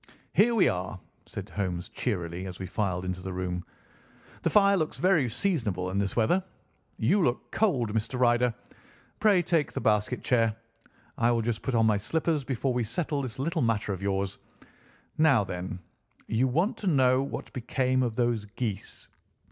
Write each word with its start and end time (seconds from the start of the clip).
"Here 0.33 0.55
we 0.55 0.67
are!" 0.67 0.99
said 1.27 1.47
Holmes 1.51 1.87
cheerily 1.87 2.47
as 2.47 2.57
we 2.57 2.65
filed 2.65 3.05
into 3.05 3.21
the 3.21 3.33
room. 3.33 3.63
"The 4.41 4.49
fire 4.49 4.75
looks 4.75 4.97
very 4.97 5.29
seasonable 5.29 5.91
in 5.91 5.99
this 5.99 6.15
weather. 6.15 6.43
You 6.97 7.21
look 7.21 7.51
cold, 7.51 7.93
Mr. 7.93 8.19
Ryder. 8.19 8.51
Pray 9.19 9.43
take 9.43 9.71
the 9.73 9.79
basket 9.79 10.23
chair. 10.23 10.55
I 11.19 11.29
will 11.29 11.43
just 11.43 11.61
put 11.61 11.75
on 11.75 11.85
my 11.85 11.97
slippers 11.97 12.43
before 12.43 12.73
we 12.73 12.83
settle 12.83 13.21
this 13.21 13.37
little 13.37 13.61
matter 13.61 13.93
of 13.93 14.01
yours. 14.01 14.39
Now, 15.19 15.43
then! 15.43 15.77
You 16.25 16.47
want 16.47 16.77
to 16.77 16.87
know 16.87 17.21
what 17.21 17.53
became 17.53 18.01
of 18.01 18.15
those 18.15 18.45
geese?" 18.45 19.07